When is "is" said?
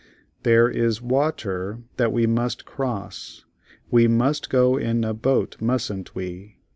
0.67-0.99